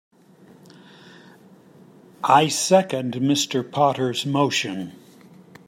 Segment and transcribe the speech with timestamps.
[2.23, 3.61] I second Mr.
[3.71, 4.93] Potter's motion.